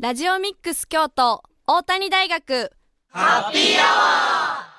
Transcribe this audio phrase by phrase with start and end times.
[0.00, 2.72] ラジオミックス京都大谷大学。
[3.10, 4.70] ハッピーアワ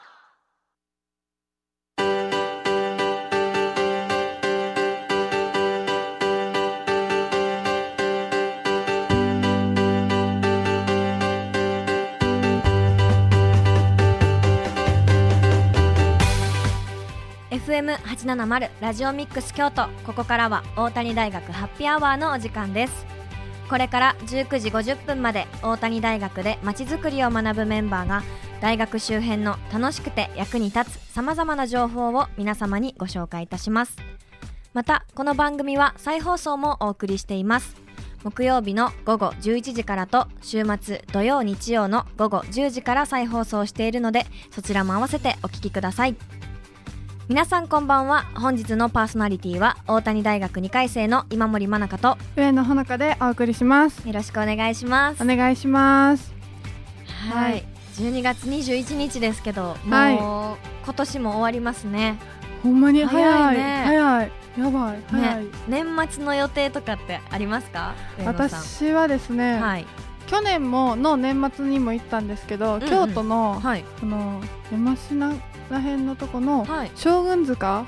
[17.62, 19.88] ー八七0ラジオミックス京都。
[20.06, 23.06] ここからは大谷大学ハッピーアワーのお時間です。
[23.70, 28.24] これから19時50分まで大谷大学でまちづくりを学ぶメンバーが
[28.62, 33.98] 大学周辺の楽しくて役に立つさまざまな情報を皆様にご紹介いたします。
[34.74, 37.76] またこの番組は再放送もお送りしています。
[38.24, 46.16] 木曜日の午後11時からと週末土曜日曜の午後10時から再放送しているのでそちらも合わせてお聴きください。
[47.28, 48.26] 皆さんこんばんは。
[48.36, 54.08] 本日のパーソナリティは大谷大学2回生の今森真中と上野ほのかでお送りします。
[54.08, 55.24] よろしくお願いします。
[55.24, 56.32] お願いします。
[57.32, 57.66] はい、はい、
[57.96, 60.16] 12月21日ですけどもう、はい、
[60.86, 62.20] 今年も終わりますね。
[62.62, 63.58] ほんまに早い。
[63.58, 63.84] ね。
[63.88, 64.32] 早い。
[64.60, 65.00] やばい。
[65.10, 67.96] 早い、ね、年末の予定とかってありますか？
[68.24, 69.88] 私はですね、はい、
[70.28, 75.36] 去年もの年末にも行ったんですけど、うんうん、京都の、はい、この山科
[75.70, 77.86] らへんのとこの将軍塚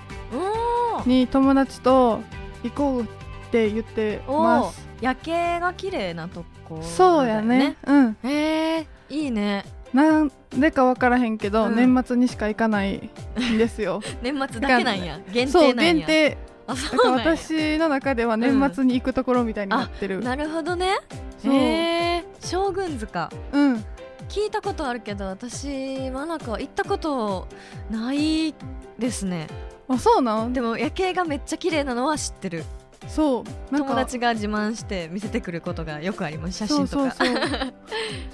[1.06, 2.22] に友達と
[2.64, 3.06] 行こうっ
[3.52, 4.88] て言ってます。
[5.00, 7.78] 夜景が綺麗なとこ、ね、そうやね。
[7.86, 8.18] うん。
[8.24, 9.66] へえいいね。
[9.94, 13.10] なんでか分からへんけど、うん、年末にしか行かない
[13.54, 14.02] んですよ。
[14.22, 15.20] 年末だけなんや。
[15.32, 15.94] 限定なんや。
[15.94, 16.38] 限定。
[16.68, 20.98] 私の中では年末に行くところみたいになってる、うん、なるほどね。
[21.46, 23.32] へえ将軍塚。
[23.54, 23.86] うん
[24.30, 27.48] 聞いたことあるけど私はなんか行ったこと
[27.90, 28.54] ない
[28.98, 29.48] ですね。
[29.88, 32.64] あそうなんでも夜景がめっちゃ綺麗なのは知ってる。
[33.08, 33.78] そう。
[33.78, 36.58] 友達が自慢して見せてくることがよくあります。
[36.58, 37.16] 写真とか。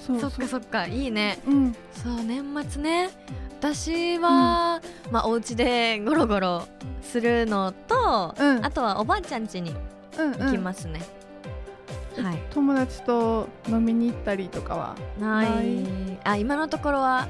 [0.06, 0.88] そっかそっか。
[0.88, 3.10] いいね、うん、そう年末ね。
[3.60, 6.68] 私は、うん、まあお家でゴロゴロ
[7.02, 9.76] するのと、うん、あとはおばあちゃん家に
[10.18, 11.23] 行きますね、うんうん
[12.22, 15.48] はい、友達と飲みに行ったりとかはない。
[16.24, 17.28] あ今のところは？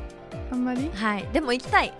[0.51, 0.89] あんまり？
[0.93, 1.27] はい。
[1.31, 1.93] でも行きたい。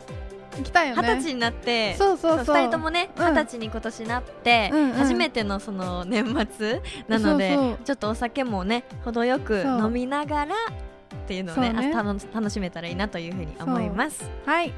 [0.58, 1.02] 行きたいよね。
[1.02, 2.56] 二十歳になってそうそうそう。
[2.56, 6.26] 2人ともね二十、うん、歳に今年なって、うんうん、初めてのその年
[6.58, 11.92] 末なのでちょっとお酒もね程よく飲みながらっていうのをねね。
[11.92, 14.30] 楽しめたらいいなというふうに思います。
[14.46, 14.74] はい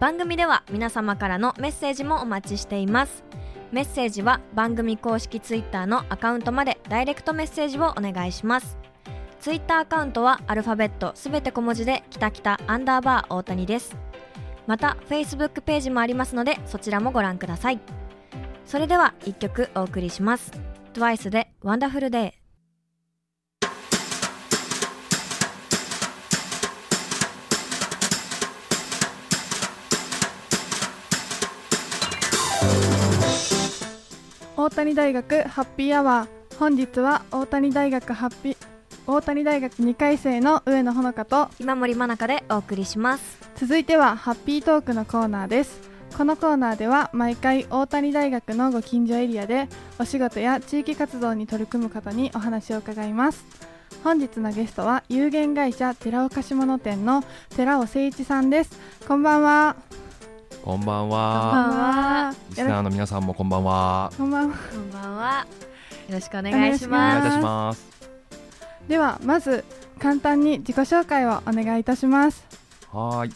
[0.00, 3.22] 番組では皆様からのメッセージもお待ちしています。
[3.70, 8.78] メッセージは番組公式ツイッターのアカウントまでダイレクトメッセージをお願いします。
[9.40, 13.94] ツイッターアカウントはアルファベットすべて小文字できたきたアンダーバー大谷です。
[14.66, 17.78] また Facebook ページもありますのでそちらもご覧ください。
[18.64, 20.50] それでは1曲お送りします。
[20.94, 22.39] TWICE で Wonderful Day
[34.70, 38.56] 大谷大学ハッピーアワー本日は大谷大学ハッピー
[39.04, 43.40] 大谷大学2回生の上野ほのかと今森真中でお送りします。
[43.56, 45.90] 続いてはハッピートークのコーナーです。
[46.16, 53.44] このコーナーでは毎回大谷大学のご近所エリアでお仕事や地域活動に取り組む方にお話を伺います。
[54.04, 57.24] 本日のゲストは有限会社寺岡下物店の
[57.56, 58.78] 寺尾誠一さんです。
[59.08, 59.74] こんばんは
[60.62, 62.34] こんばんは。
[62.50, 64.12] リスナーの皆さんもこんばんは。
[64.16, 64.56] こんばんは。
[64.56, 65.46] こんばんは。
[66.08, 66.86] よろしくお願いします。
[66.86, 67.86] お願いいたします。
[68.86, 69.64] ではまず
[69.98, 72.44] 簡単に自己紹介をお願いいたします。
[72.92, 73.30] はい。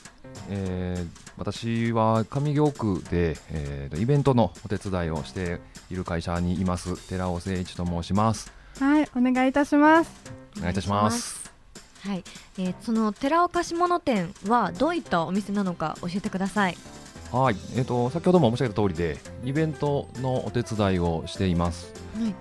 [0.51, 1.09] えー、
[1.39, 8.53] 私は上京区で、えー、イベントのお手伝いをしている会社にいます寺尾誠一と申します。
[8.79, 10.11] はい、お願いいたします。
[10.59, 11.51] お願いいたします。
[12.07, 12.25] はい、
[12.59, 16.77] えー、その寺岡下物店はどういったお店なのか教えてください。
[17.34, 21.93] はい、えっ、ー、と先ほども申し上げた通りでイベントのお手伝いをしています。
[22.17, 22.34] はい、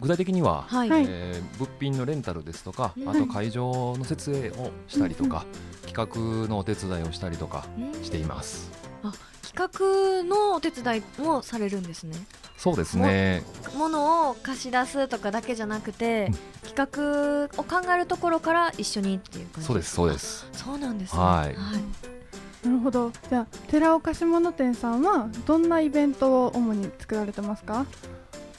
[0.00, 5.44] 具体的には、はい、えー、物品のレンタルですとか、あと会場の設営をしたりとか、
[5.86, 7.66] 企画のお手伝いをしたりとか
[8.02, 8.70] しています。
[9.02, 9.12] あ、
[9.42, 12.16] 企画のお手伝いもされるんですね。
[12.56, 13.42] そうですね。
[13.76, 16.28] ものを貸し出すとかだけじゃなくて、
[16.62, 20.48] うん、企画を考えるところから一緒にっていう感じそうですそうです。
[20.52, 21.20] そうなんですね。
[21.20, 21.54] はい。
[21.54, 22.12] はい
[22.64, 23.10] なるほど。
[23.28, 27.86] じゃあ寺岡下物店さんはどんなイベントを主に作られてますか？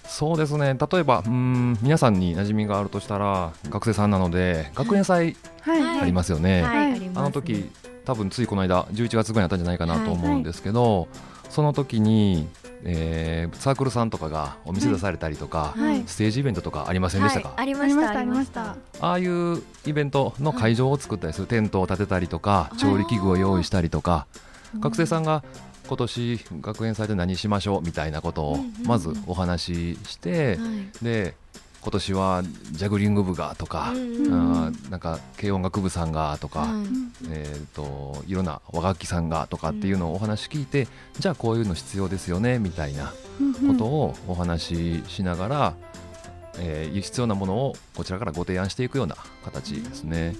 [0.05, 0.77] そうですね。
[0.91, 6.91] 例えばうん皆さんに馴染みがあるとしたら学生さんなので学園祭ありますよね、はい。
[6.91, 7.71] はい、あの時
[8.03, 10.99] 多分ついこの間11月ぐらいにあったんじゃないかなと思うんですけど、はい。
[10.99, 11.07] はい、
[11.49, 12.49] その時に
[12.85, 24.27] えー、サークルさんとかがお店出されたりとか、はい、ステージイベントとかありませんでしたか、はい、ありましたありましたああいうイベントの会場を作ったりする、テントを建てたりとか調理器具を用意したりとか、
[24.79, 25.43] 学生さんが
[25.87, 30.57] 今年学園祭で何しましょうみたいなことをまずお話しして、
[31.01, 31.35] で
[31.83, 36.69] 今年はジャグリング部がとか、うんあなんか軽音楽部さんがとか、はい、
[37.29, 40.87] えーと、いろんな和楽器さんがとかっていうのをお話聞いて、
[41.19, 43.13] じゃあこういうの必要ですよねみたいな
[43.67, 45.75] ことをお話ししながら、
[46.57, 50.35] えー、必要なものをこちらからご提案していくような形ですね。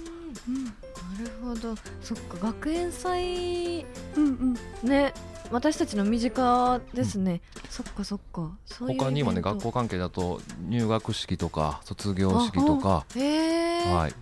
[1.18, 1.76] なるほど。
[2.02, 3.84] そっか学園祭、
[4.16, 5.12] うんうん、ね
[5.50, 8.50] 私たちの身近ですね、うん、そっかそっか。
[8.78, 14.14] 他にもね学校関係だと入学式とか卒業式とかはい。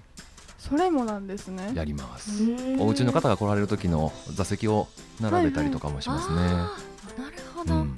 [0.59, 1.73] それもなんですね。
[1.75, 2.43] やります。
[2.79, 4.89] お家の方が来られる時の座席を
[5.21, 7.97] 並べたりとかもしますね、はいはい、なるほど、うん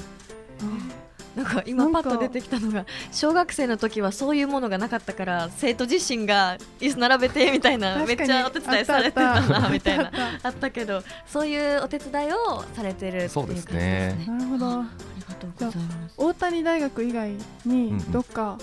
[1.36, 10.12] なんか今パッと出てきたのが小学生の時はそういうものがなかったから生徒自身が椅子並べてみたいなめっちゃお手伝いされてたなみたいな。
[10.42, 14.16] あったけどそういうお手伝いをされてるそうですね。
[14.26, 14.66] なるほど。
[14.66, 14.86] あ
[15.16, 16.14] りがとうございます。
[16.16, 17.32] 大谷大学以外
[17.64, 18.58] にどっか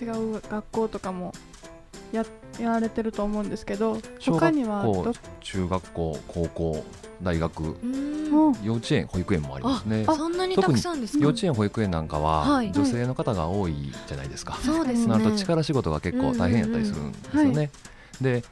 [0.00, 1.34] 違う学校とかも
[2.12, 2.24] や
[2.58, 4.84] やられてると思うんですけど他には
[5.40, 6.84] 中学校高校
[7.22, 7.76] 大学
[8.62, 10.04] 幼稚園保育園もありますね。
[10.04, 13.74] そんなにたくさんです幼稚園保育園なんかは、はい、女性の方が多い
[14.06, 15.06] じゃないですか、そうですね。
[15.06, 17.70] なると力仕事が結構大変やったりするんですよね、はい、
[18.20, 18.44] で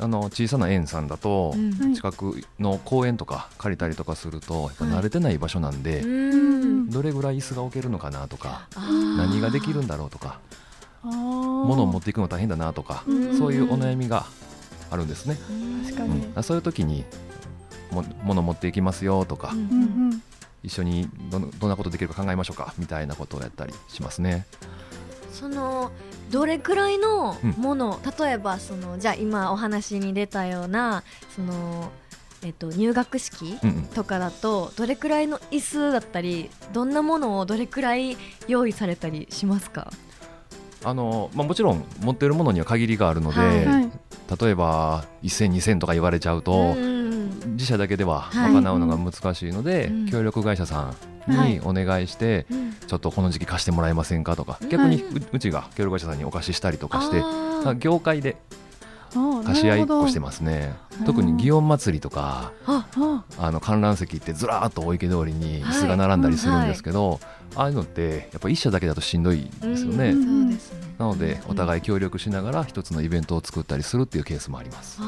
[0.00, 1.54] あの小さな園さんだと、
[1.94, 6.02] 近くの公園とか借りたりとかするとやっぱ慣れてない場所なんで、
[6.88, 10.40] どれぐらい椅子が置けるのかなとか何ができるんだろうとか
[11.02, 13.04] 物を持っていくの大変だなとか
[13.36, 14.26] そういうお悩みが
[14.90, 15.36] あるんですね。
[15.84, 17.04] 確かに、うん、そういう時に
[17.90, 19.52] も物持っていきますよとか、
[20.62, 24.46] 一緒にどどんなことできるか考えましょうかみたいなことをやったりしますね。
[25.32, 25.92] その
[26.30, 31.02] どれくらいのもの、うん、例えばそのじゃあ今お話に出たような
[31.36, 31.90] その、
[32.42, 33.58] えっと、入学式
[33.94, 38.16] とかだと、どれくらいの椅子だったりどんなものをどれくらい
[38.48, 39.92] 用意されたりしますか？
[40.84, 43.90] あのまあ、もちろん持っているものには限りがあるので、はい、
[44.40, 46.74] 例えば1000、2000とか言われちゃうと、
[47.54, 50.92] 自社だけでは賄うのが難しいので、はい、協力会社さ
[51.28, 57.22] んにお願いして、はい、ちょっとこの時期貸してもらえませんかとか、逆にうちが協力会社さんにお貸ししたりとかして、
[57.78, 58.36] 業界で
[59.44, 60.74] 貸し合いをしてますね。
[61.04, 67.20] 特に祇園祭りとかあの観覧席ってずらーっとお池通りに椅子が並んだりするんですけど、
[67.54, 70.14] ああいうのってやっぱ一社だけだとしんどいですよね。
[70.98, 75.00] なのでお互い協力しながら一つのイベントを作ったりするっていうケースもあります。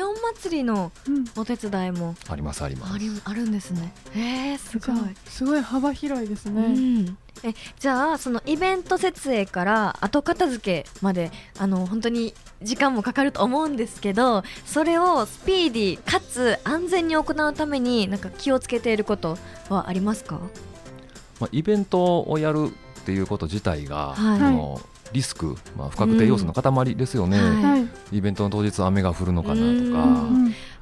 [0.00, 0.90] 祇園祭りの
[1.36, 2.94] お手伝いも、ありますあります。
[3.24, 3.92] あるんですね。
[4.14, 4.96] へえ、すごい。
[5.26, 6.62] すごい幅広いですね。
[6.62, 19.36] うん、え、じゃあそのイベント設営から後片付けまであの本当に時間もかかると思うんですけど、それをスピーディーかつ安全に行うためになんか気をつけていること
[19.68, 20.40] はありますか？
[21.40, 22.70] まあイベントをやる
[23.00, 24.80] っていうこと自体が、はい、あの
[25.12, 27.62] リスク、まあ、不確定要素の塊ですよね、うん。
[27.62, 30.28] はい、イベントの当日雨が降るのかなとか。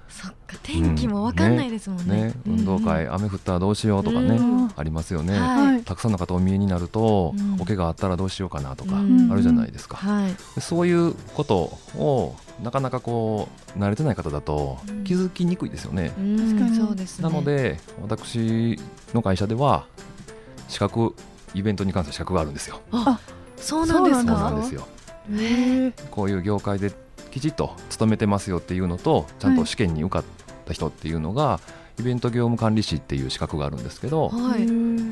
[0.09, 2.35] そっか天気も分かんないですもんね。
[2.47, 2.57] うん。
[2.57, 4.41] ね、運動会、雨降ったらどうしようとかね、
[4.75, 16.25] ありますよね、はい、たくさんの方お見えになると、お怪我あったらどうしようかなとか、あるじゃないですか、はい、そういうことをなかなかこう慣れてない方だと気づきにくいですよね、確か
[16.69, 16.77] に。
[16.77, 18.79] そうですなので私
[19.15, 19.87] の会社では
[20.69, 21.15] 資格
[21.55, 22.81] イベントに関する資格があるんですよ。
[22.93, 23.21] あ
[23.61, 24.33] そうなんですか？
[24.33, 24.87] そうなんですよ。
[26.11, 26.93] こういう業界で
[27.31, 30.25] きちっと勤めてますよっていうのとちゃんと試験に受かっ
[30.65, 31.61] た人っていうのが、は
[31.99, 34.67] い、イベント業務管理士っていう資格があるんですけど、はい、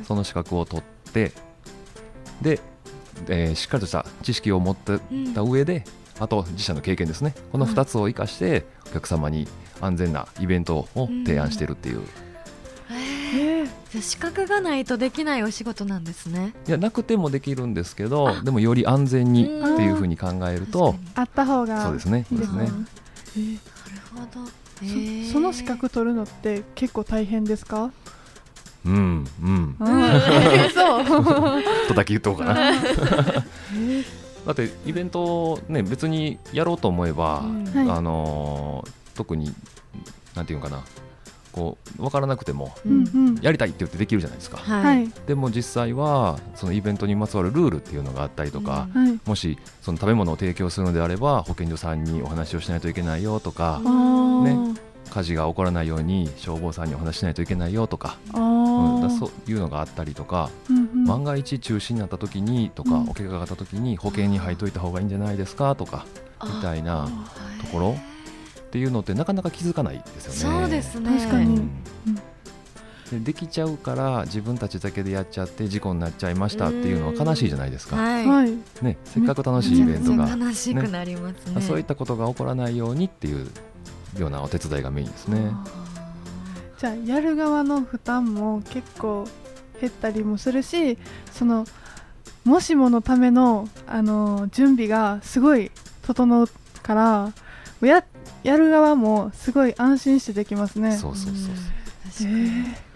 [0.07, 1.33] その資格を取って
[2.41, 2.61] で、
[3.29, 4.99] えー、しっかりとした知識を持って
[5.35, 5.85] た上で、
[6.17, 7.35] うん、あと自社の経験ですね。
[7.53, 9.47] この2つを生かしてお客様に
[9.83, 12.01] 安全なイベントを提案しているっていう。
[14.01, 16.53] 資格がないとできないお仕事なんですね。
[16.67, 22.27] いやなくてもできるんですけどでもより安全にっていうふうに考えるとあった方がそうですね。
[22.29, 22.71] そうですね、なる
[24.15, 24.51] ほど、
[24.83, 27.93] えー、そその資格取るのって結構大変ですか？
[28.85, 29.77] うんうん。
[30.75, 31.05] そう。
[31.89, 32.73] とだけ言っとこうかな。
[34.47, 39.53] だってイベントね別にやろうと思えば、うん、あのー、特に
[40.37, 40.85] なんていうかな
[41.57, 42.75] こう分からなくても、
[43.41, 53.81] やりたいって言ってできるじゃないですか、はい、でも実際はそのイベントにまつわるルールっていうのがあったりとか、うん、もしその食べ物を提供するのであれば保健所さんにお話をしないといけないよとか、
[54.45, 54.59] ね、
[55.11, 61.05] 火事が起こらないように消防さんにお話ししないといけないよとかうん、だそういうのがあったりとか、うんうん。
[61.05, 63.09] 万が一中止になった時にとか、うん。
[63.09, 66.05] お怪我があった時に保険に入っといた方がいいんじゃないですかとか
[66.45, 67.09] みたいな
[67.61, 67.97] ところ
[68.77, 70.61] っていうのってなかなか気づかないですよね。
[70.61, 71.19] そうですね。
[71.19, 71.57] 確かに。
[71.57, 71.71] うん。
[73.11, 78.51] でできちゃうから自分たちだけでやっちゃって事故になっちゃいましたっていうのは悲しいじゃないですか、はい、はい。
[78.83, 81.63] ね、せっかく楽しいイベントが、悲しくなりますね。
[81.63, 83.49] そういったことが起こらないようにっていう
[84.19, 85.53] ようなお手伝いがメインですね。
[86.79, 89.27] じゃあやる側の負担も結構
[89.81, 90.99] 減ったりもするし
[91.33, 91.65] その
[92.45, 95.71] もしものための、あの準備がすごい
[96.03, 96.49] 整う
[96.83, 97.33] から
[97.81, 98.05] や
[98.47, 100.97] やる側もすごい安心してできますね。
[100.97, 101.55] そうそうそう
[102.05, 102.31] 確か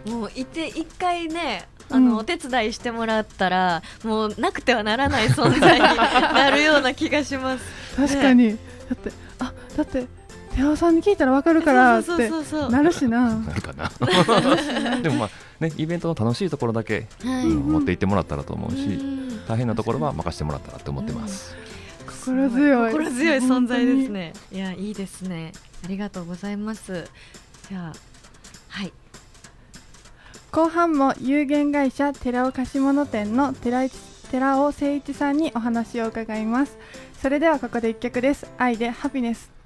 [0.08, 0.14] に。
[0.14, 2.08] もういて一回ねあうん。
[2.10, 5.96] の、お手伝いしてもらったらもうなくてはならない存在に
[6.34, 7.64] なるような気がします。
[7.96, 8.56] 確かに、だ
[8.94, 10.06] ってあだって
[10.54, 12.70] 寺尾さんに聞いたらわかるからっそうてそうそうそう。
[12.70, 13.34] なるしな。
[13.34, 13.90] なるかな。
[15.02, 17.46] でもまあねイベントの楽しいところだけ、はい。
[17.46, 19.46] うん持っていってもらったらと思うし、うん。
[19.48, 21.56] 大変なところは任せてもらったらと思ってます。
[22.20, 22.92] 心強い。
[22.92, 24.32] 心強い存在ですね。
[24.52, 25.52] いやいいですね。
[25.84, 27.08] ありがとうございます。
[27.68, 27.92] じゃあ
[28.68, 28.92] はい。
[30.52, 33.94] 後半も有限会社寺尾貸物店の寺一
[34.30, 36.76] 寺尾誠一さんにお話を伺います。
[37.20, 38.46] それではここで一曲です。
[38.58, 39.59] 愛でハピネス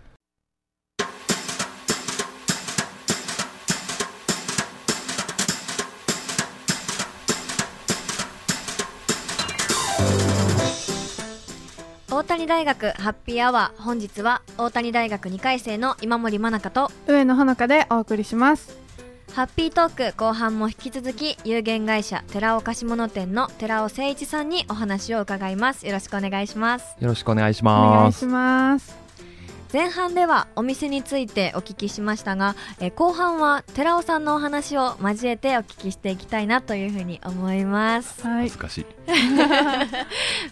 [12.25, 18.78] 大谷大学ハッピーアワー本日は大谷大学2回生の今森真中と上野ほのかでお送りします。
[19.35, 25.87] ハッピートーク後半も引き続き有限会社寺尾貸物店の寺尾誠一さんにお話を伺います。
[25.87, 26.97] よろしくお願いします。
[26.99, 28.16] よろしくお願いしお願ます。
[28.16, 29.03] いします
[29.75, 38.23] 前半ではお店についてお聞きしましたがえ後半は寺尾さんのお話を交えてお聞きしていきたいなというふうに思います。
[38.23, 38.43] はい。
[38.43, 38.87] 恥ずかしい。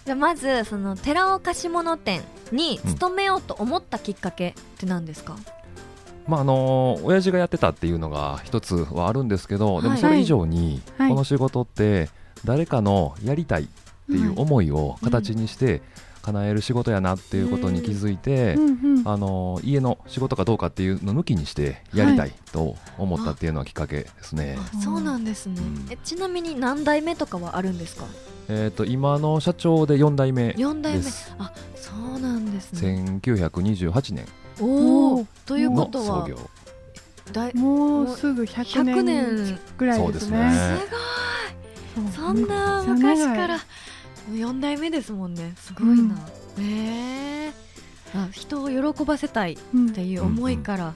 [0.04, 5.36] じゃあまずその寺尾貸物店に勤めようと思ったきっかけって何ですか、
[6.26, 9.98] まああの親父がやってたっていうのが一つはあるんですけど、ではい。
[9.98, 11.10] もそれ以上に、はい。
[11.10, 12.10] この仕事って
[12.44, 13.66] 誰かのやりたいっ
[14.10, 15.80] ていう思いを形にして
[16.22, 19.08] 叶える仕事やなっていうことに気づいて、うんうん。
[19.08, 24.56] あの家の仕事かどうかっていうの抜きにしてやりたいと思ったっていうのはきっかけですね。
[24.58, 25.86] あそうなんですね、うん。
[25.90, 28.04] えちなみに何代目とかはあるんですか？
[28.48, 30.98] えっ、と今の社長で4代目4代目。
[31.00, 31.34] です。
[31.38, 33.04] あそうなんですね。
[33.20, 34.26] 1928年。
[34.60, 36.38] おおというこのとは創業。
[37.32, 39.58] だいもうすぐ100 100年年。
[39.78, 40.52] ぐらいですね。
[40.52, 40.86] す
[41.96, 42.12] ごい。
[42.12, 43.58] そんな昔から
[44.30, 45.54] 4代目ですもんね。
[45.56, 46.14] すごいな、
[46.58, 47.52] へえ
[48.14, 50.94] あ人を喜ばせたいっうんていう思いから、あ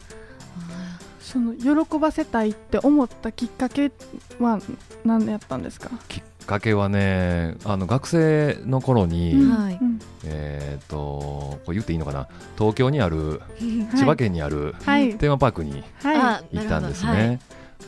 [1.21, 3.91] その喜ばせたいって思ったきっかけ
[4.39, 4.61] は
[5.05, 5.91] 何やったんですか？
[6.09, 9.51] きっかけはねあの学生の頃に、うん。
[9.51, 9.79] はい。
[9.81, 12.29] うんえっ、とこれ言っていいのかな？
[12.59, 13.97] 東京にあるはい。
[13.97, 15.17] 千葉県にあるはい。
[15.17, 17.41] テーマパークにはあ行ったんですなるね、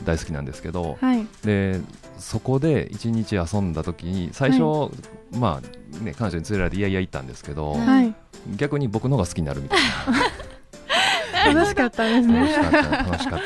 [0.05, 1.27] 大好きなんですけど、いはい。
[1.43, 1.81] で
[2.17, 4.91] そこで一日遊んだ時に最初、
[5.31, 7.79] まあね彼女に連れられていやいや行ったんですけど、はい。
[7.87, 8.15] はい
[8.55, 9.79] 逆に僕の方が好きになるみたい
[11.53, 12.47] 楽しかったですね。
[12.47, 13.39] しかった楽しかっ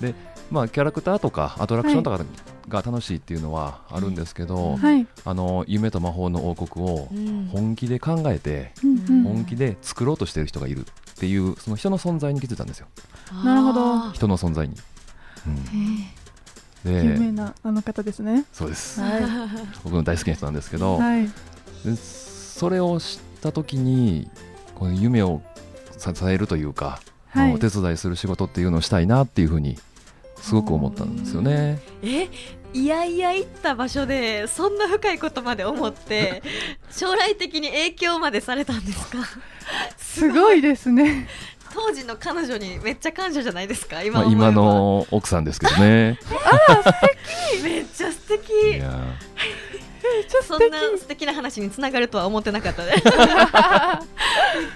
[0.00, 0.04] た。
[0.04, 0.14] で
[0.50, 2.24] まあキャラクターとかアトラクションとか
[2.68, 5.06] が楽しいっていうのはあるんですけど、はい。
[5.24, 7.48] あの夢と魔法の王国をうん。
[7.52, 12.88] 本気で考えて、うんうん本気で作ろうとしてる人がいるっていうその人の存在に気づいたんですよ
[13.44, 14.74] なるほどあ人の存在に、
[15.46, 15.64] うん、
[16.84, 18.44] 有名でなあの方ですね。
[18.52, 19.00] そうです。
[19.00, 19.48] は
[19.84, 21.24] 僕の大好きな人なんですけど、いはい。
[21.84, 24.30] でそれを知った時に
[24.74, 25.42] この夢を
[25.98, 27.54] 支えるというか、はい。
[27.54, 29.78] お手伝いする仕事っていうのをしたいなっていうふうに
[30.36, 31.80] すごく思ったんですよね。
[32.02, 32.28] え
[32.74, 36.42] いやいや行った場所でそんな深いことまで思って
[36.90, 39.18] 将来的に影響までされたんですか？
[39.98, 41.28] すごいですね
[41.72, 43.96] 当時の彼女にめっちゃ感謝じゃないですか？
[43.96, 46.18] ま今思えば、あ今の奥さんですけどね。
[47.62, 48.76] めっちゃ素敵。
[48.76, 49.00] いや。
[50.42, 52.92] そんな素敵な話につながるとは思ってなかったね。
[52.94, 53.02] びっ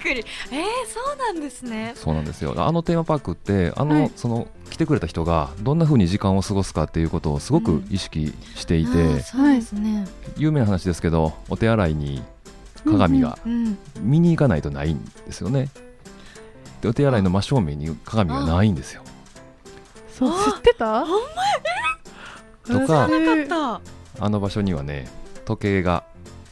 [0.01, 0.25] くり。
[0.51, 1.93] えー、そうなんですね。
[1.95, 2.53] そうなんですよ。
[2.57, 4.11] あのテーマパークってあの、はい。
[4.15, 12.23] その来てくれた人がどんな風に時間を過ごすかっていうことをすごく意識していて、あーそうですね、有名な話ですけどお手洗いに
[12.85, 15.69] 鏡がうん見に行かないとないんですよね。
[15.73, 15.86] で
[16.85, 19.03] お手洗いの真正面に鏡がないんですよ。
[20.13, 21.05] そう知ってた？
[22.65, 23.79] とかな私かっ
[24.19, 24.25] た。
[24.25, 25.07] あの場所にはね
[25.45, 26.03] 時計が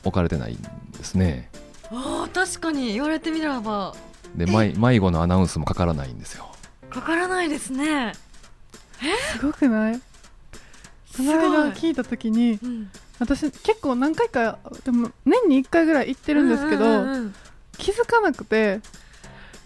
[0.04, 0.58] 置かれてないん
[0.98, 1.50] ですね。
[1.92, 3.96] あー確かに言われてみれば。
[4.36, 6.48] で迷迷子のアナウンスもかからないんですよ。
[6.90, 8.14] かからないですね。
[9.34, 10.02] すごくない？
[11.12, 17.36] その間聞いた時に、うん、私結構何回かでも年に1回ぐらい行ってるんですけど、うんうんうん、
[17.78, 18.82] 気づかなくて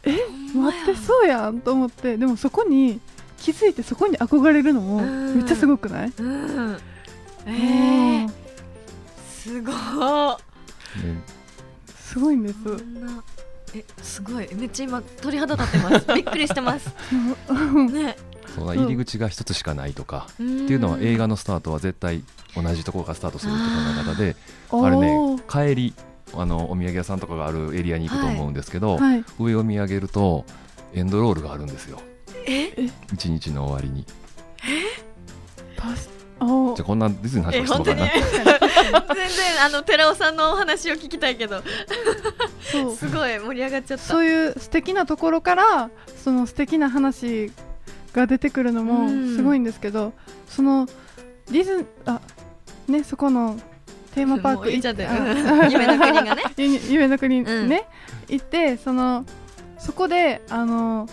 [0.03, 0.17] え
[0.55, 2.17] 待ってそうやんと思って。
[2.17, 2.99] でもそこに
[3.37, 6.77] 気づいてそこに憧れるのもめっちゃすごくない、うん、
[7.45, 8.29] えー、
[9.29, 9.71] すご
[11.95, 12.55] すごいんです。
[13.75, 14.55] えすごい。
[14.55, 16.07] めっちゃ今鳥肌立ってます。
[16.13, 16.89] びっくりしてます。
[17.91, 18.17] ね。
[18.55, 22.23] その入り口が一つしかないとかっていうのは映画のスタートは絶対
[22.55, 23.65] 同じところからスタートするって考
[24.01, 24.35] え方で
[24.71, 25.93] あれね帰り
[26.35, 30.45] あのお土産屋さんとかがあるエリアに行くと思うんですけど、はいはい、上を見上げると
[30.93, 31.99] エンドロールがあるんですよ。
[33.13, 34.05] 一日の終わりに。
[36.75, 38.05] じゃこんなディズニーの話してもかな。
[39.15, 41.61] 全然あの寺尾さんのお話を聞きたいけど。
[42.97, 44.03] すごい盛り上がっちゃった。
[44.03, 45.89] そういう素敵なところから
[46.23, 47.51] その素敵な話
[48.13, 50.13] が出てくるのもすごいんですけど、
[50.47, 50.87] その
[51.51, 52.21] ディズあ
[52.87, 53.59] ねそこの
[54.13, 55.07] テーマパーク行って
[55.71, 56.43] 夢の国がね。
[56.89, 59.25] 夢の国ね、うん、行ってその
[59.77, 61.07] そこであの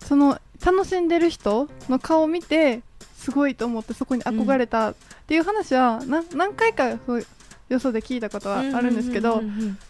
[0.00, 2.82] その楽しんでる人の顔を見て
[3.16, 4.94] すごいと思ってそこに憧れたっ
[5.26, 7.26] ていう話は、うん、何回かそう
[7.68, 9.42] よそで聞いたことはあるんですけど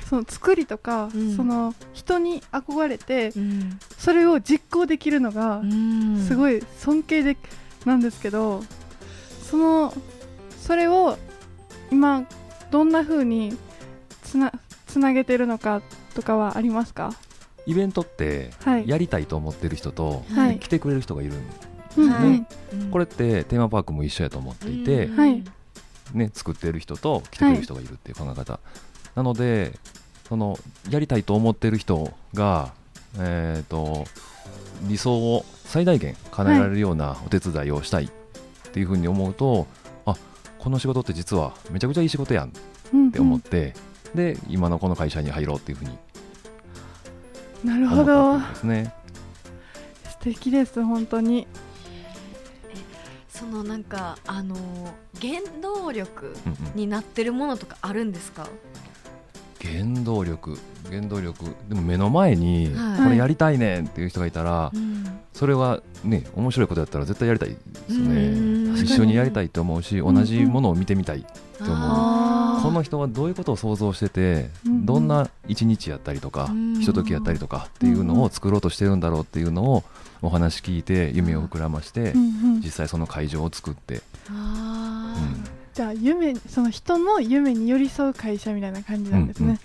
[0.09, 5.63] その作りとか、うん、その人に憧れて、うん、それを実行できるのが
[6.27, 7.37] すごい尊敬で
[7.85, 8.63] なんですけど
[9.43, 9.93] その
[10.61, 11.19] それを
[11.93, 12.27] 今
[12.71, 13.57] どんな風に
[14.23, 14.51] つな
[14.87, 15.83] つなげてるのか
[16.15, 17.13] とかはありますか？
[17.67, 18.51] イベントって
[18.87, 21.53] やりたいと思ってる人と、はい、来てくれる人がいるんで
[21.95, 22.47] すね、はい、
[22.91, 25.09] これってテーマパークも一緒やと思っていて、
[26.15, 28.59] ね、作ってる人と来てくれる人がいるっていう考え方、
[29.15, 29.79] なので
[30.29, 30.59] その
[30.91, 32.73] やりたいと思ってる人が、
[33.19, 34.07] えーと、
[34.89, 38.11] 理想を最大限叶えられるようなお手伝いをしたいっ
[38.73, 39.67] ていうふうに思うと、
[40.63, 43.75] この仕事って実はめちゃくちゃいい仕事やんって思って、
[44.15, 45.99] うんうん、で今のこの会社に入ろうっていうふうに
[47.65, 48.39] なるほど。
[48.39, 48.95] ですね。
[50.09, 51.49] 素敵です本当に。
[53.29, 54.55] そのなんかあの
[55.21, 56.37] 原動力
[56.77, 58.47] になってるものとかあるんですか、
[59.61, 60.57] 原動力。
[60.89, 61.57] 原動力。
[61.69, 64.79] でも目の前にこれやりたいねんっていう人がいたら、はい、
[65.37, 67.57] それはね面白いことやったら絶対やりたいで
[67.89, 68.52] すね
[68.83, 72.63] 一緒にやりたいと思うし同じものを見てみたいって思う。
[72.63, 79.83] この人はどういうことを想像しててどんな一日やったりとかひとときやったりとかっていうのを作ろうとしてるんだろうっていうのを
[80.23, 82.13] お話聞いて夢を膨らまして
[82.63, 84.03] 実際その会場を作って。
[84.31, 85.45] うん。
[85.75, 89.59] じゃあ夢その人の夢に寄り添う会社みたいな感じなんですね。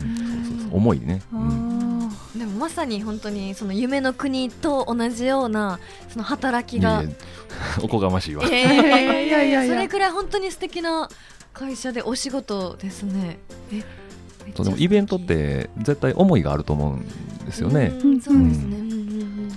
[0.71, 1.86] 思いね、うん、
[2.37, 7.03] でもまさに本当にその夢の国と同じようなその働きが。
[7.81, 11.09] おこがましいわ、えー、いやいやいやそれくらい本当に素敵な
[11.53, 13.39] 会社でお仕事ですね。
[13.71, 13.83] え
[14.55, 17.93] そうでもイベントって絶対思いがあると思うんですよね。
[18.01, 18.47] そうですね、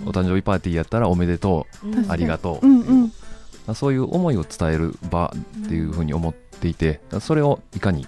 [0.07, 3.75] お誕生日パーティーやったらおめでとう、ありがとう、うんうん。
[3.75, 8.07] そういう思いを伝える場っていうふうに思っていてそれをいかに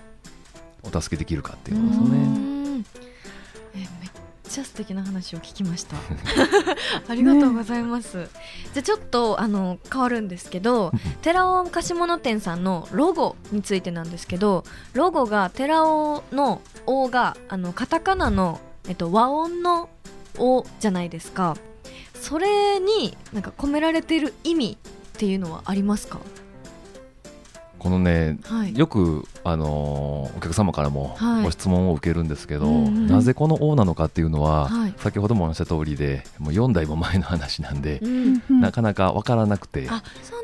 [0.82, 2.61] お助けできるかっていうことですよね。
[4.52, 5.96] ちゃ素敵な話を聞きました。
[7.08, 8.28] ありがとうございます、ね、
[8.74, 19.88] じゃあちょっとあの変わるんですけど寺尾貸物店さんのロゴについてなんですけどロゴが寺尾の「お」があのカタカナの、えっと、和音の
[20.38, 21.56] 「お」じゃないですか。
[22.14, 26.20] それになんか込められている意味っていうのはありますか？
[27.82, 39.88] このね、はい、よく、あのー、お客様からもご質問を受けるんですけど、はい、なぜこの王なのかっていうのは、はい、先ほどもお話した通りでもう4代も前の話なんで、うん、なかなか分からなくて。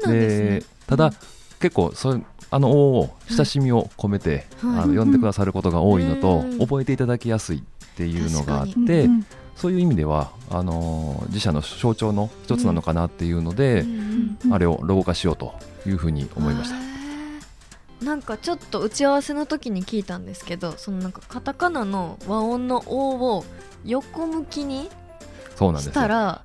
[0.04, 1.12] で、ね、ただ、うん、
[1.60, 2.18] 結構そ
[2.50, 7.60] あの王を親しみを込めて、あの呼んでくださることが多いのと、覚えていただきやすいっ
[7.94, 9.08] ていうのがあって。
[9.54, 13.84] そういう意味ではあの自社の象徴の一つなのかなっていうので、
[14.52, 15.52] あれをロゴ化しようと
[15.84, 16.87] いうふうに思いました。
[18.02, 23.44] なんかちょっと打ち合わせの時に聞いたんですけどそのなんかカタカナの和音の「お」を
[23.84, 24.88] 横向きに
[25.56, 25.98] そうなんです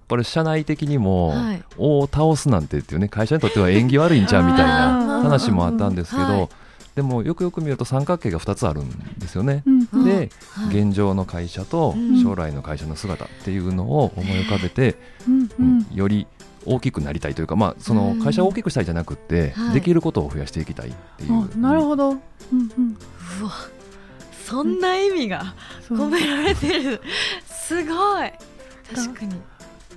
[0.07, 1.35] これ社内的にも
[1.77, 6.49] 「お」を倒すなんてっていうね会社にとっては縁起悪いんちゃうみたいな話もあったんですけど、はい、
[6.95, 8.89] でもよくよく見ると三角形が2つあるん
[9.19, 9.63] ですよね。
[9.65, 14.95] うん、で、はい、現状の会社と将来の会社の姿っていうのを思い浮かべて、
[15.27, 15.49] うん。
[15.59, 16.27] うん、より
[16.65, 21.59] 大きくなりたいというか、まあ、その会社を大きくしたいじゃなくて、できることを増やしていきたいっていう。
[21.59, 22.97] なるほど、うんうん、
[23.41, 23.51] うわ
[24.45, 25.55] そんな意味が
[25.89, 27.01] 込められてる、
[27.45, 28.31] すごい。
[28.93, 29.35] 確かに。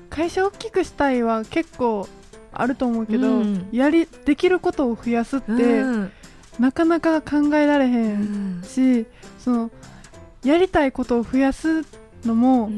[0.08, 2.08] 会社を大きくしたいは結構
[2.52, 6.12] あると思うけど、うん、やりできることを増やすって、うん、
[6.58, 9.06] なかなか考えられへんし、
[9.38, 9.70] その
[10.44, 11.84] やりたいことを増やす
[12.24, 12.70] のも、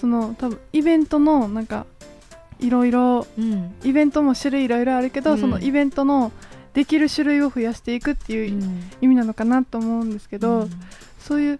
[0.00, 1.86] その多分イベントのなんか
[2.60, 3.26] いろいろ
[3.82, 6.32] イベントも種類いろいろあるけど、そのイベントの
[6.72, 8.62] できる種類を増やしていくっていう
[9.00, 10.68] 意味なのかなと思うんですけど、
[11.20, 11.58] そういう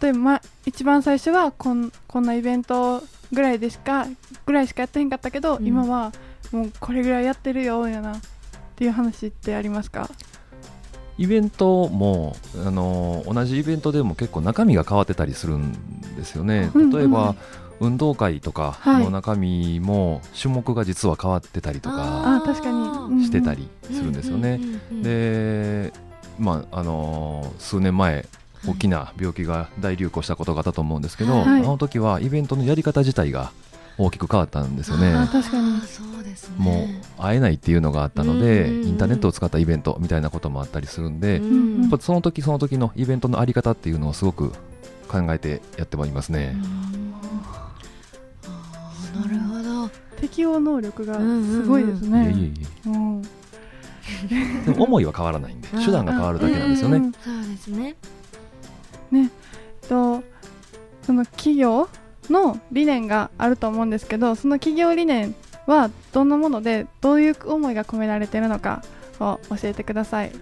[0.00, 3.02] 例えば、ま、一番最初はこんこんなイベント
[3.32, 4.06] ぐらいでしか
[4.44, 6.12] ぐらいしかやってへんかったけど、うん、今は
[6.52, 8.20] もうこれぐらいやってるよやなっ
[8.76, 10.10] ていう話ってありますか？
[11.18, 15.72] イベントもあの同じイベントでも結構中身が変わってたりするん
[16.14, 16.70] ですよね。
[16.74, 17.34] 例えば、
[17.80, 22.42] 運動会とかの中身も種目が実は変わってたりとか
[23.22, 24.60] してたりするんですよね。
[25.02, 25.92] で
[26.38, 28.26] まああの数年前
[28.66, 33.52] 大きな病気が大流行したことがあったと思うんですけど、はい、あの時はイベントのやり方自体が
[33.98, 35.12] 大きく変わったんですよね。
[35.32, 35.80] 確かに。
[35.80, 36.56] そうですね。
[36.58, 36.86] も
[37.18, 44.52] う会えないっていうのがあったので、インターネットを使ったイベントみたいなこともあったりするんで、やっぱその時その時のイベントのあり方っていうのをすごく
[45.08, 46.56] 考えてやってはいますね。
[50.20, 52.52] 適応能力がすごいですね。
[54.64, 57.12] でも思いは変わらないんで手段が変わるだけなんですよね。
[57.24, 57.96] そうですね。
[59.10, 59.30] ね。
[59.88, 60.22] と
[61.02, 61.88] その企業
[62.30, 65.34] の理念があると思うんですけどその企業理念
[65.66, 68.84] はどんなものでどういう思いが込められているのか
[69.20, 70.32] を教えてください。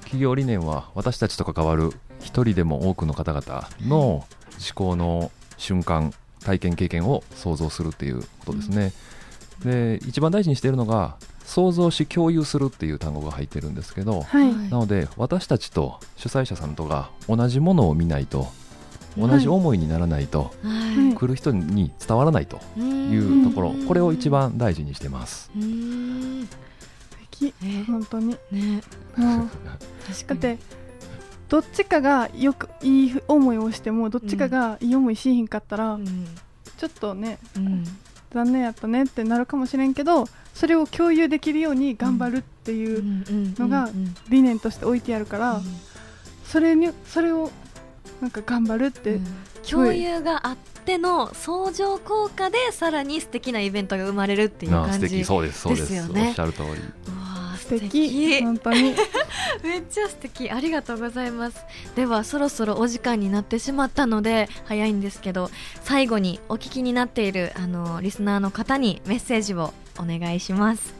[0.00, 4.26] 企業理念は私たちと関わる一人でも多くの方々の思
[4.74, 6.12] 考の瞬間
[6.44, 8.92] 体験経験を想像するっていうことですね、
[9.64, 18.48] で一番大事にしているのが想像し共有するっていう単語が入ってるんですけど、はい、なので私たちと主催者さんとが同じものを見ないと
[19.16, 25.50] 同じ思いにならないと、はい、来る人に伝わらないというところ、はい、これを一番大事にしてます。
[25.54, 26.48] 素
[27.30, 27.54] 敵、
[27.86, 28.82] 本当に、ね、
[29.16, 30.58] もうだって
[31.48, 36.26] どっちかがよくいい思いをしてもどっちかがいい思いしひんかったら、うん、
[36.76, 37.84] ちょっとね、うん、
[38.34, 43.02] 残念やったねってなるかもしれんけどそれを共有できるように頑張るっていう
[43.58, 43.88] のが
[44.28, 45.60] 理念として置いてあるから、
[46.44, 47.50] それにそれを
[48.20, 49.18] なんか頑張るって、
[49.68, 55.24] 共有があっての相乗効果でさらに素敵なイベントが生まれるっていう感じですよね。
[55.24, 57.13] そうですそうですおっしゃる通り。
[57.64, 58.42] 素敵。
[58.42, 58.94] 本当に。
[59.62, 60.50] めっちゃ素敵。
[60.50, 61.64] ありがとうございます。
[61.96, 65.50] ではそろそろお時間になってしまったので早いんですけど
[65.82, 70.94] 最後にお聞きになっているあのリスナーの方にメッセージをお願いします。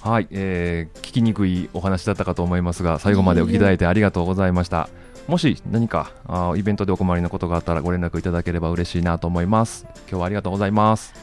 [0.00, 4.90] はい、えー、聞きにくいお話だったかと思いますが最後までお聞きいただいてありがとうございました、
[5.28, 9.86] もし何かあイベントでお困りのことがあったらご連絡いただければ嬉しいなと思います。
[10.08, 11.14] 今日はありがとうございます。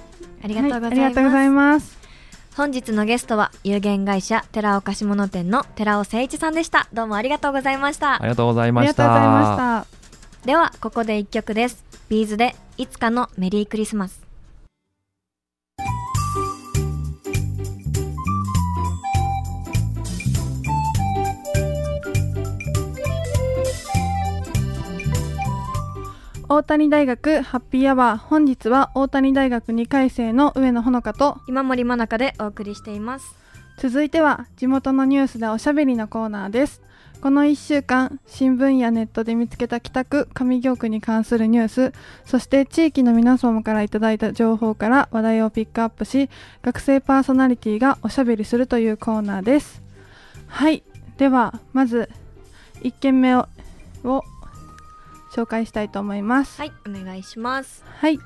[0.43, 2.00] ありがとうございます、
[2.55, 6.89] 本日のゲストは有限会社寺尾貸物店の寺尾誠一さんでした。
[6.91, 8.15] どうもありがとうございました。
[8.15, 10.45] ありがとうございました。
[10.45, 11.85] ではここで一曲です。
[12.09, 14.30] ビーズでいつかのメリークリスマス
[26.53, 33.37] 大谷大学ハッピーアワー本日は大谷大学2回生の上野ほのかと今森真中でお送りしています。
[33.77, 36.81] 続いては地元のニュースでおしゃべりのコーナーです。
[37.21, 41.93] この1週間新聞やネットで見つけた北区上京区に関するニュース
[42.25, 46.29] そして地域の皆様からいただいた情報から話題をピックアップし
[46.63, 49.81] 学生パーソナリティがおしゃべりするというコーナーです。
[50.47, 50.83] はい。
[51.17, 52.09] ではまず
[52.81, 53.47] 1件目を
[55.31, 56.59] 紹介したいと思います。
[56.59, 57.83] はいお願いします。
[57.85, 58.19] はい。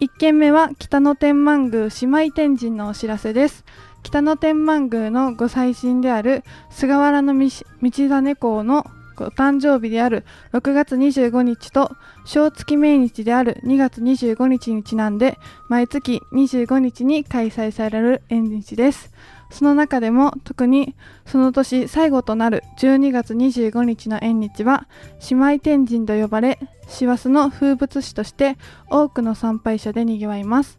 [0.00, 3.64] 1件目は北野天満宮姉妹天神のお知らせです。
[4.02, 8.84] 北野天満宮のご祭神である菅原道真公の
[9.22, 11.92] お誕生日である6月25日と
[12.24, 19.12] 小月命日である2月25日にちなんで毎月25日に開催される縁日です
[19.52, 24.88] その中でも特にその年最後となる12月25日の縁日は
[25.30, 28.56] 姉妹天神と呼ばれ師走の風物詩として
[28.90, 30.78] 多くの参拝者で賑わいます。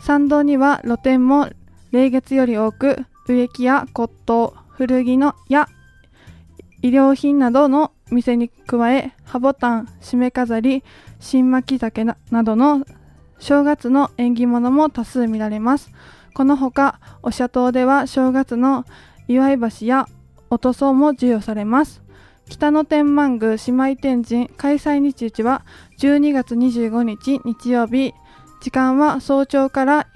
[0.00, 1.48] 参道には露店も
[1.92, 5.68] 例月より多く植木や骨董古着のや
[6.82, 10.84] 衣料品などの店に加えハボタン締め飾り
[11.20, 12.84] 新巻き酒などの
[13.38, 15.90] 正月の縁起物も多数見られます。
[16.36, 18.84] このほか、お社島では正月の
[19.26, 20.06] 祝い橋や
[20.50, 22.02] お塗装も授与されます。
[22.50, 25.64] 北野天満宮姉妹天神開催日時は
[25.98, 28.12] 12月25日日曜日、
[28.60, 30.08] 時間は早朝から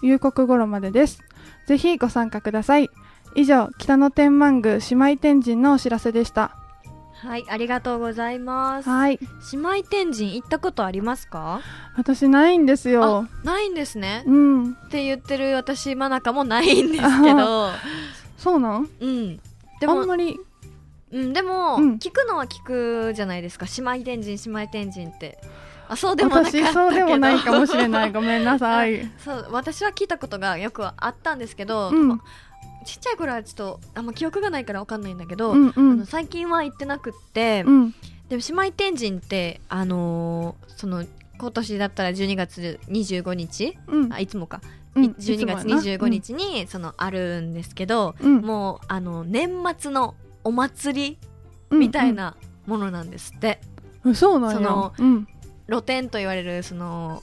[0.00, 1.24] 夕刻頃までです。
[1.66, 2.88] ぜひご参加ください
[3.34, 6.56] 以上北野天満宮姉妹天神のお知らせでした
[7.24, 8.88] はいありがとうございます。
[8.88, 9.18] はい。
[9.52, 11.60] 姉妹天神行ったことありますか？
[11.96, 13.26] 私ないんですよ。
[13.42, 14.24] ないんですね。
[14.26, 14.72] うん。
[14.72, 17.70] って言ってる私真中もないんですけど。
[18.36, 18.88] そうなん？
[19.00, 19.40] うん。
[19.80, 20.38] でもあんまり。
[21.12, 21.94] うんでも、うん。
[21.96, 23.66] 聞くのは聞くじゃないですか？
[23.78, 25.38] 姉妹天神姉妹天神って。
[25.88, 28.12] あそうでもな私そうでもないかもしれない。
[28.12, 29.08] ごめんなさい。
[29.22, 32.20] そう私は聞いたことがよくあったんですけど、うん
[32.84, 37.90] ちっちゃい頃はちょっとあんま記憶がないからわかんないんだけど、うんうあのん最近は行ってなくって、うん。
[38.28, 41.04] でも姉妹天神ってあのーその
[41.36, 44.12] 今年だったら12月25日うん。
[44.12, 44.60] あいつもか、
[44.94, 45.82] うんい12月いつもやな。
[45.82, 48.40] 25日にそのあるんですけど、うん。
[48.40, 51.18] もうあの年末のお祭り
[51.70, 53.60] うんみたいなものなんですって、
[54.04, 54.14] うん。
[54.14, 54.56] そうなんや。
[54.56, 55.28] そのうん。
[55.66, 57.22] 露天と言われるその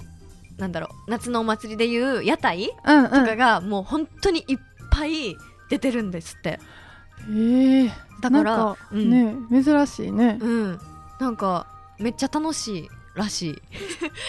[0.58, 4.58] なんだろう夏のお祭りでいう屋台とかがもう本当にいっ
[4.90, 5.36] ぱい
[5.72, 6.60] 出てるんですって。
[7.30, 7.92] へえ。
[8.22, 9.10] だからかうん。
[9.10, 10.38] ね珍しいね。
[10.40, 10.80] うん。
[11.20, 11.66] なんか
[11.98, 13.62] めっちゃ楽しいらしい。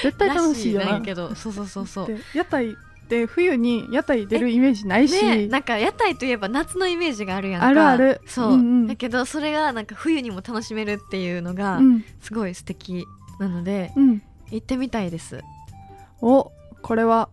[0.03, 2.07] 絶対楽しいよらなけどそうそうそうそう。
[2.07, 2.75] で屋台っ
[3.09, 7.67] て冬に屋台出るイメージないし、ねなんか屋台といえば夏のイメージがあるやんか。
[7.67, 8.21] あるある。
[8.27, 8.87] そう、うんうん。
[8.87, 12.05] だけどそれがなんか冬にも楽しめるっていうのがうん。
[12.21, 13.05] すごい素敵
[13.41, 14.23] なのでうん。
[14.51, 15.41] 行ってみたいです。
[16.21, 16.53] お
[16.83, 17.29] これは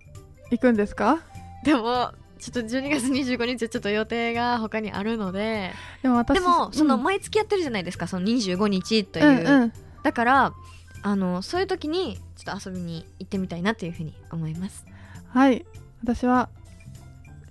[0.51, 1.19] 行くんですか？
[1.63, 5.71] でもちょっと12月25日はちょっと予定が他にあるので。
[6.01, 9.73] でも私でもそのうん毎月やってるじゃないですかその25日という、うんうん。
[10.03, 10.53] だから
[11.01, 14.85] あのそういう時にちょっと遊びに行ってみたいなというふうに思います。
[15.29, 15.65] はい。
[16.01, 16.49] 私は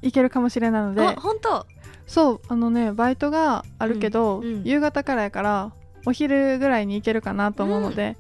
[0.01, 1.03] 行けるかもしれないので。
[1.03, 1.67] あ本当？
[2.07, 2.41] そう。
[2.49, 4.65] あのねバイトがあるけど、うんうん。
[4.65, 5.73] 夕方からやから
[6.07, 8.17] お昼ぐらいに行けるかなと思うので、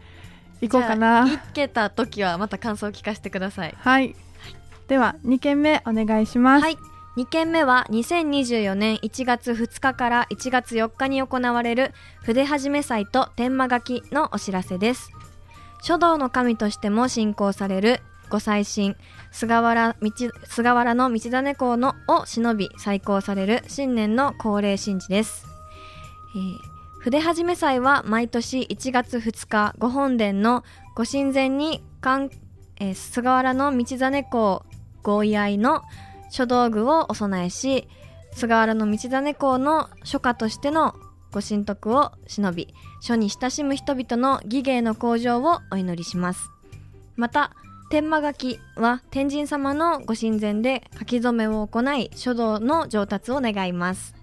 [0.60, 1.22] 行こうかな。
[1.22, 3.74] あ行けた時はまた感想を聞かせてください。
[3.78, 4.14] はい
[4.88, 6.78] では2件目お願いします、はい。
[7.18, 15.10] 2件目は2024年1月2日から1月4日に行われる筆始め祭と天満書きのお知らせです。
[15.82, 18.96] 書道の神としても信仰されるご祭神
[19.30, 20.10] 菅原道
[20.44, 25.46] 菅原の道真公のを忍び再興される新年の恒例神事です、
[26.34, 30.64] えー筆始め祭は毎年1月2日御本殿の
[30.96, 31.80] ご神前に
[32.80, 34.64] えー菅原の道真公
[35.08, 35.84] ご依合の
[36.28, 37.88] 書道具をお供えし
[38.32, 40.94] 菅原道真公の書家としての
[41.32, 46.50] ご神徳を忍び書に親しむ人々の技芸の向上をお祈りします。
[47.16, 47.52] また
[47.90, 54.14] 天満書きは天神様のご神前で書き初めを行い書道の上達を願います。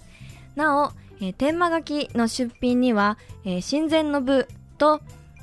[0.56, 5.02] なお、えー天満書きの出品には、えー神前の部と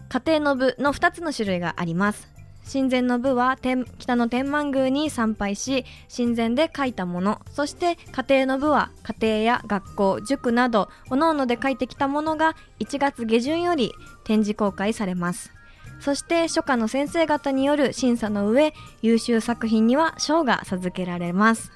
[0.08, 2.31] 家庭の部の2つの種類があります。
[2.70, 7.40] 神前の部は天北の天満宮に参拝し神前で書いたもの。
[7.50, 13.92] そして家庭の部は家庭や学校塾など各々で書いてきたものが1月下旬より
[14.24, 15.52] 展示公開されます。
[16.00, 21.70] そして書家の先生方による審査の上優秀作品には賞が授けられます。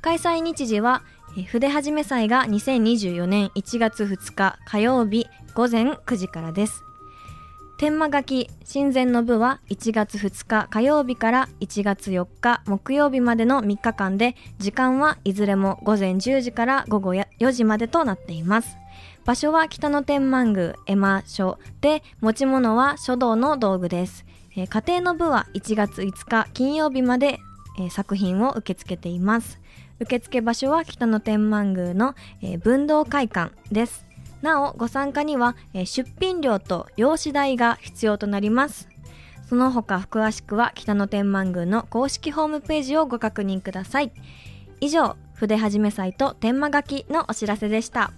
[0.00, 1.02] 開催日時は
[1.48, 6.84] 筆始め祭が2024年1月2日火曜日午前9時からです。
[7.84, 18.78] 天満書き神前の部は1月2日火曜日から1月4日木曜日までの3日間で時間はいずれも午前10時から午後4時までとなっています。
[19.26, 21.58] 場所は北野天満宮絵馬所。
[21.82, 24.24] で持ち物は書道の道具です、
[24.56, 27.38] えー家庭の部は1月5日金曜日まで、
[27.78, 29.60] えー作品を受け付けています。
[30.00, 34.06] 受付場所は北野天満宮の、えー文道会館です。
[34.44, 38.88] なおご参加には、えー出品料と用紙代が必要となります。
[39.48, 44.12] その他詳しくは北野天満宮の公式ホームページをご確認ください。
[44.80, 48.12] 以上筆始め祭と天満書きのお知らせでした。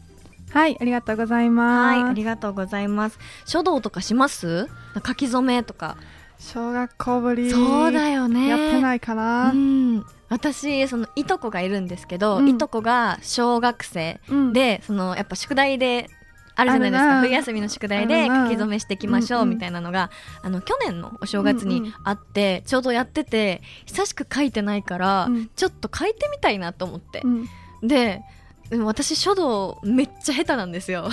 [0.52, 1.98] はいありがとうございます。
[2.00, 3.18] はいありがとうございます。
[3.46, 4.68] 書道とかします？
[5.06, 5.96] 書き初めとか。
[6.38, 7.50] 小学校ぶり。
[7.50, 8.48] そうだよね。
[8.48, 9.50] やってないかな。
[9.50, 12.48] うん私そのいとこがいるんですけど、うん。
[12.48, 14.52] いとこが小学生うん。
[14.52, 16.08] でそのやっぱ宿題で
[16.58, 17.20] あるじゃないですか。
[17.20, 19.48] 冬休みの宿題で書き初めしていきましょうんうん。
[19.50, 20.10] うみたいなのが、
[20.42, 21.82] あの去年のお正月うんうん。
[21.82, 25.50] にあって、ちょうどやってて久しく書いてないから、うん。
[25.54, 27.20] ちょっと書いてみたいなと思って。
[27.22, 27.48] う、ん。
[27.86, 28.22] で
[28.70, 31.08] でも私書道めっちゃ下手なんですよ。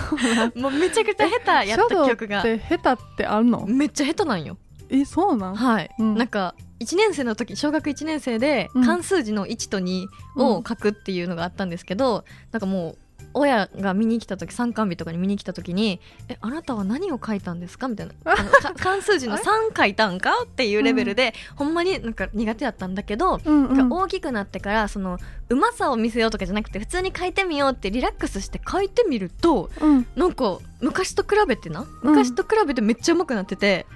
[0.54, 2.42] もうめちゃくちゃ下手やった記憶が。
[2.42, 3.64] 書道って下手ってあるの？
[3.66, 4.58] めっちゃ下手なんよ。
[4.90, 5.54] えそうなん？
[5.54, 6.14] はい、うん。
[6.16, 8.84] なんか1年生の時小学1年生でうん。
[8.84, 12.98] 漢数字の1と2を書くっていうのがあったんですけど、なんかもう
[13.34, 18.12] 親が見に来た時参観日とかに見に来た時に「えあなたは何を書いたんですか?」みたいな。
[18.76, 31.86] 関数字の3書いたんかっていうレベルで、うん、ほんまになんか苦手だったんだけど、うんうん、大きくなってからそのうまさを見せようとかじゃなくて普通に書いてみようってリラックスして書いてみると、うん、なんか昔と比べてな？
[32.02, 33.86] 昔と比べてめっちゃうまくなってて。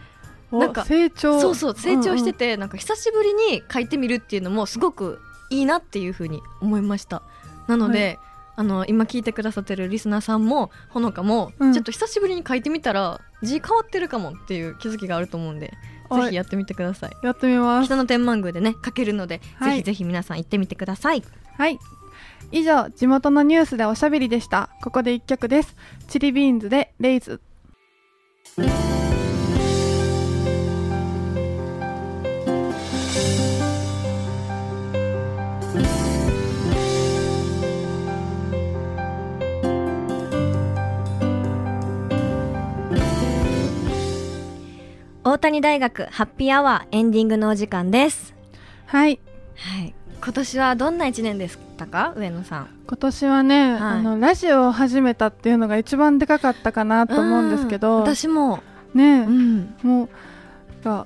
[0.60, 1.40] なんか成長。
[1.40, 7.22] そうそう成長してて、うんうん、なんか久しぶりに書いてみるっていうのもすごくいいなっていうふうに思いました。
[7.66, 8.18] なので、はい。
[8.56, 15.72] あの今聞いてくださってるリスナーさんもほのかも、うん、ちょっと久しぶりに書いてみたら字変わってるかもっていう気づきがあると思うんで
[16.12, 17.10] ぜひやってみてください。
[17.22, 17.86] やってみます。
[17.86, 21.24] 北の天満宮でね書けるので、はい、ぜひぜひ皆さん行ってみてください。
[21.56, 21.78] はい。
[22.52, 24.70] 以上地元のニュースでおしゃべりでした。
[24.82, 25.74] ここで一曲です。
[26.06, 27.40] チリビーンズでレイズ
[45.34, 48.36] 大谷大学ハッピーアワーエンディングのお時間です。
[48.86, 49.18] はい、
[49.56, 49.92] はい、
[50.22, 52.14] 今年はどんな一年でしたか？
[52.16, 52.68] 上野さん。
[52.86, 57.96] 今年はね、はい、あのラジオを始めたっていうのが一番でかかったかなと思うんですけど。
[57.96, 58.62] 私も。
[58.94, 60.08] ね、うん、もう
[60.84, 61.04] が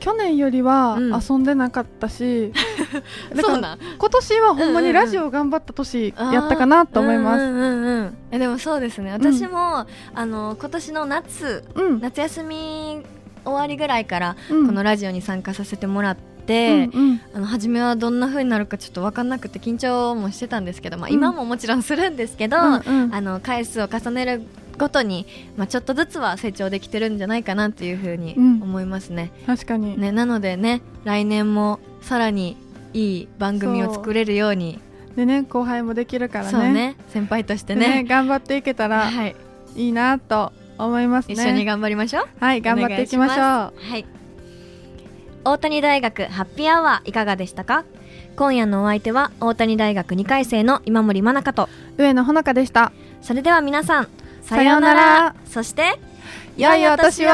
[0.00, 2.52] 去年よりは遊んでなかったし、うん、
[3.40, 9.12] そうな今年はほんまにラジオ頑張った年やったかなと思います、うんうんうん、えでもそうですね。
[9.12, 13.04] 私も、うん、あの今年の夏、うん、夏休み
[13.44, 24.42] 終わりぐらいからこのラジオに参加させてもらって、うんうん、あの初めはどんな風になるかちょっと分かんなくて緊張もしてたんですけど、まあ、今ももちろんするんですけど、うんうん、あの回数を重ねる
[24.78, 25.26] ごとに、
[25.56, 29.30] まあ、ちょっとずつは成長できてるんじゃないかなというふうに思いますね。
[29.40, 32.56] うん、確かに、ね、なのでね来年もさらに
[32.94, 34.80] いい番組を作れるように。
[35.14, 36.72] でね後輩もできるからね。
[36.72, 36.96] ね。
[37.08, 39.36] 先輩としてね、ね、頑張っていけたらい。
[39.76, 42.28] いなと思いますね、一緒に頑張りましょう。
[42.40, 43.38] はい頑張っていきましょう。
[43.38, 44.06] はい。
[45.44, 47.84] 大谷大学ハッピーアワーいかがでしたか？
[48.36, 51.68] 今夜のお相手は大谷大学2回生の今森真中と。
[51.96, 52.92] 上野穂香でした。
[53.20, 54.08] それでは皆さん
[54.42, 55.34] さようなら。
[55.44, 56.00] そして
[56.56, 57.28] 良いお年を